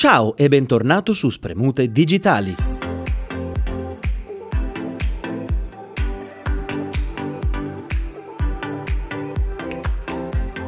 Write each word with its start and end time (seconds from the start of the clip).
Ciao 0.00 0.34
e 0.34 0.48
bentornato 0.48 1.12
su 1.12 1.28
Spremute 1.28 1.92
Digitali. 1.92 2.54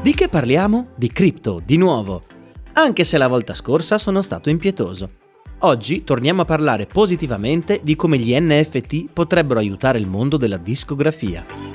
Di 0.02 0.12
che 0.12 0.28
parliamo? 0.28 0.88
Di 0.96 1.10
cripto, 1.10 1.62
di 1.64 1.78
nuovo. 1.78 2.24
Anche 2.74 3.04
se 3.04 3.16
la 3.16 3.26
volta 3.26 3.54
scorsa 3.54 3.96
sono 3.96 4.20
stato 4.20 4.50
impietoso. 4.50 5.08
Oggi 5.60 6.04
torniamo 6.04 6.42
a 6.42 6.44
parlare 6.44 6.84
positivamente 6.84 7.80
di 7.82 7.96
come 7.96 8.18
gli 8.18 8.38
NFT 8.38 9.14
potrebbero 9.14 9.60
aiutare 9.60 9.98
il 9.98 10.06
mondo 10.06 10.36
della 10.36 10.58
discografia. 10.58 11.71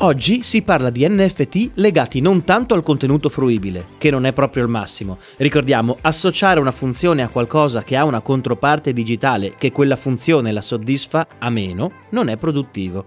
Oggi 0.00 0.44
si 0.44 0.62
parla 0.62 0.90
di 0.90 1.04
NFT 1.08 1.72
legati 1.74 2.20
non 2.20 2.44
tanto 2.44 2.74
al 2.74 2.84
contenuto 2.84 3.28
fruibile, 3.28 3.84
che 3.98 4.12
non 4.12 4.26
è 4.26 4.32
proprio 4.32 4.62
il 4.62 4.68
massimo. 4.68 5.18
Ricordiamo, 5.38 5.98
associare 6.02 6.60
una 6.60 6.70
funzione 6.70 7.24
a 7.24 7.28
qualcosa 7.28 7.82
che 7.82 7.96
ha 7.96 8.04
una 8.04 8.20
controparte 8.20 8.92
digitale 8.92 9.54
che 9.58 9.72
quella 9.72 9.96
funzione 9.96 10.52
la 10.52 10.62
soddisfa 10.62 11.26
a 11.40 11.50
meno 11.50 11.90
non 12.10 12.28
è 12.28 12.36
produttivo. 12.36 13.04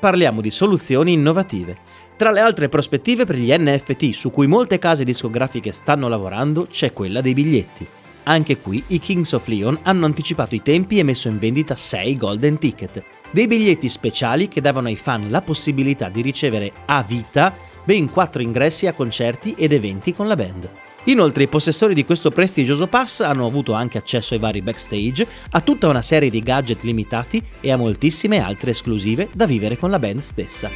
Parliamo 0.00 0.40
di 0.40 0.50
soluzioni 0.50 1.12
innovative. 1.12 1.76
Tra 2.16 2.30
le 2.30 2.40
altre 2.40 2.70
prospettive 2.70 3.26
per 3.26 3.36
gli 3.36 3.54
NFT 3.54 4.12
su 4.12 4.30
cui 4.30 4.46
molte 4.46 4.78
case 4.78 5.04
discografiche 5.04 5.72
stanno 5.72 6.08
lavorando 6.08 6.68
c'è 6.70 6.94
quella 6.94 7.20
dei 7.20 7.34
biglietti. 7.34 7.86
Anche 8.22 8.56
qui 8.56 8.82
i 8.86 8.98
Kings 8.98 9.32
of 9.32 9.46
Leon 9.46 9.80
hanno 9.82 10.06
anticipato 10.06 10.54
i 10.54 10.62
tempi 10.62 10.98
e 10.98 11.02
messo 11.02 11.28
in 11.28 11.38
vendita 11.38 11.76
6 11.76 12.16
golden 12.16 12.56
ticket 12.56 13.04
dei 13.30 13.46
biglietti 13.46 13.88
speciali 13.88 14.48
che 14.48 14.60
davano 14.60 14.88
ai 14.88 14.96
fan 14.96 15.30
la 15.30 15.42
possibilità 15.42 16.08
di 16.08 16.22
ricevere 16.22 16.72
a 16.86 17.02
vita 17.02 17.54
ben 17.84 18.10
4 18.10 18.42
ingressi 18.42 18.86
a 18.86 18.92
concerti 18.92 19.54
ed 19.56 19.72
eventi 19.72 20.14
con 20.14 20.26
la 20.26 20.36
band. 20.36 20.70
Inoltre 21.04 21.44
i 21.44 21.48
possessori 21.48 21.94
di 21.94 22.04
questo 22.04 22.30
prestigioso 22.30 22.86
pass 22.86 23.20
hanno 23.20 23.46
avuto 23.46 23.72
anche 23.72 23.96
accesso 23.96 24.34
ai 24.34 24.40
vari 24.40 24.60
backstage, 24.60 25.26
a 25.50 25.60
tutta 25.60 25.88
una 25.88 26.02
serie 26.02 26.28
di 26.28 26.40
gadget 26.40 26.82
limitati 26.82 27.42
e 27.60 27.72
a 27.72 27.76
moltissime 27.76 28.42
altre 28.42 28.72
esclusive 28.72 29.28
da 29.32 29.46
vivere 29.46 29.78
con 29.78 29.90
la 29.90 29.98
band 29.98 30.18
stessa. 30.18 30.68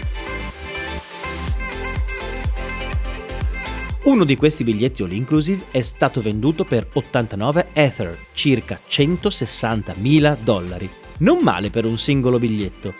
Uno 4.05 4.25
di 4.25 4.35
questi 4.37 4.65
biglietti 4.65 5.03
all 5.03 5.13
inclusive 5.13 5.67
è 5.71 5.83
stato 5.83 6.21
venduto 6.21 6.65
per 6.65 6.89
89 6.93 7.69
Ether, 7.73 8.19
circa 8.33 8.81
160.000 8.89 10.39
dollari, 10.43 10.91
non 11.19 11.39
male 11.43 11.71
per 11.71 11.85
un 11.85 11.99
singolo 11.99 12.39
biglietto. 12.39 12.95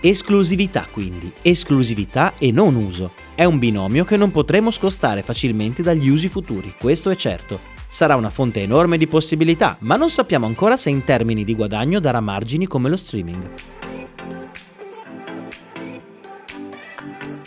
Esclusività 0.00 0.86
quindi, 0.90 1.32
esclusività 1.42 2.34
e 2.38 2.52
non 2.52 2.76
uso. 2.76 3.12
È 3.34 3.44
un 3.44 3.58
binomio 3.58 4.04
che 4.04 4.16
non 4.16 4.30
potremo 4.30 4.70
scostare 4.70 5.22
facilmente 5.22 5.82
dagli 5.82 6.08
usi 6.08 6.28
futuri, 6.28 6.72
questo 6.78 7.10
è 7.10 7.16
certo. 7.16 7.58
Sarà 7.88 8.14
una 8.14 8.30
fonte 8.30 8.62
enorme 8.62 8.96
di 8.96 9.06
possibilità, 9.06 9.76
ma 9.80 9.96
non 9.96 10.10
sappiamo 10.10 10.46
ancora 10.46 10.76
se 10.76 10.90
in 10.90 11.02
termini 11.02 11.42
di 11.42 11.54
guadagno 11.54 11.98
darà 11.98 12.20
margini 12.20 12.66
come 12.66 12.88
lo 12.88 12.96
streaming. 12.96 13.50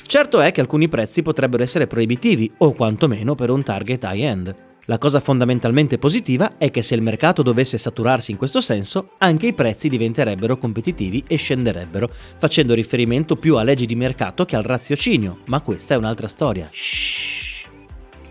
Certo 0.03 0.41
è 0.41 0.51
che 0.51 0.59
alcuni 0.59 0.89
prezzi 0.89 1.21
potrebbero 1.21 1.63
essere 1.63 1.87
proibitivi, 1.87 2.51
o 2.57 2.73
quantomeno 2.73 3.33
per 3.33 3.49
un 3.49 3.63
target 3.63 4.03
high-end. 4.03 4.70
La 4.85 4.97
cosa 4.97 5.19
fondamentalmente 5.19 5.99
positiva 5.99 6.57
è 6.57 6.71
che 6.71 6.81
se 6.81 6.95
il 6.95 7.03
mercato 7.03 7.43
dovesse 7.43 7.77
saturarsi 7.77 8.31
in 8.31 8.37
questo 8.37 8.61
senso, 8.61 9.11
anche 9.19 9.47
i 9.47 9.53
prezzi 9.53 9.89
diventerebbero 9.89 10.57
competitivi 10.57 11.23
e 11.27 11.35
scenderebbero, 11.35 12.09
facendo 12.09 12.73
riferimento 12.73 13.35
più 13.35 13.57
a 13.57 13.63
leggi 13.63 13.85
di 13.85 13.95
mercato 13.95 14.43
che 14.43 14.55
al 14.55 14.63
raziocinio, 14.63 15.39
ma 15.45 15.61
questa 15.61 15.93
è 15.93 15.97
un'altra 15.97 16.27
storia. 16.27 16.67
Shhh. 16.71 17.69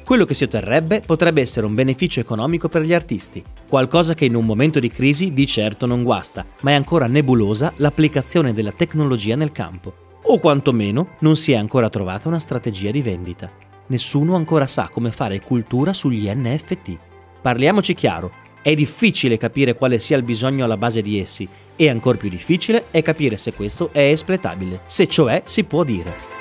Quello 0.04 0.24
che 0.24 0.34
si 0.34 0.42
otterrebbe 0.42 1.02
potrebbe 1.06 1.40
essere 1.40 1.66
un 1.66 1.74
beneficio 1.74 2.18
economico 2.18 2.68
per 2.68 2.82
gli 2.82 2.92
artisti, 2.92 3.44
qualcosa 3.68 4.14
che 4.14 4.24
in 4.24 4.34
un 4.34 4.44
momento 4.44 4.80
di 4.80 4.90
crisi 4.90 5.32
di 5.32 5.46
certo 5.46 5.86
non 5.86 6.02
guasta, 6.02 6.44
ma 6.62 6.72
è 6.72 6.74
ancora 6.74 7.06
nebulosa 7.06 7.72
l'applicazione 7.76 8.52
della 8.52 8.72
tecnologia 8.72 9.36
nel 9.36 9.52
campo, 9.52 10.19
o 10.25 10.41
quantomeno 10.41 11.10
non 11.20 11.36
si 11.36 11.52
è 11.52 11.56
ancora 11.56 11.88
trovata 11.88 12.26
una 12.26 12.41
strategia 12.41 12.91
di 12.91 13.02
vendita 13.02 13.69
nessuno 13.90 14.34
ancora 14.34 14.66
sa 14.66 14.88
come 14.88 15.10
fare 15.10 15.40
cultura 15.40 15.92
sugli 15.92 16.28
NFT. 16.28 16.98
Parliamoci 17.40 17.94
chiaro, 17.94 18.32
è 18.62 18.74
difficile 18.74 19.36
capire 19.36 19.74
quale 19.74 19.98
sia 19.98 20.16
il 20.16 20.22
bisogno 20.22 20.64
alla 20.64 20.76
base 20.76 21.00
di 21.02 21.18
essi 21.18 21.48
e 21.76 21.88
ancora 21.88 22.18
più 22.18 22.28
difficile 22.28 22.86
è 22.90 23.02
capire 23.02 23.36
se 23.36 23.52
questo 23.52 23.90
è 23.92 24.00
espletabile, 24.00 24.80
se 24.86 25.06
cioè 25.06 25.42
si 25.44 25.64
può 25.64 25.84
dire. 25.84 26.40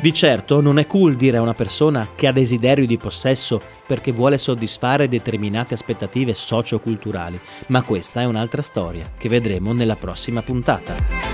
Di 0.00 0.14
certo 0.14 0.62
non 0.62 0.78
è 0.78 0.86
cool 0.86 1.14
dire 1.14 1.36
a 1.36 1.42
una 1.42 1.52
persona 1.52 2.08
che 2.14 2.26
ha 2.26 2.32
desiderio 2.32 2.86
di 2.86 2.96
possesso 2.96 3.60
perché 3.86 4.12
vuole 4.12 4.38
soddisfare 4.38 5.08
determinate 5.08 5.74
aspettative 5.74 6.32
socio-culturali, 6.32 7.38
ma 7.66 7.82
questa 7.82 8.22
è 8.22 8.24
un'altra 8.24 8.62
storia 8.62 9.10
che 9.18 9.28
vedremo 9.28 9.74
nella 9.74 9.96
prossima 9.96 10.40
puntata. 10.40 11.29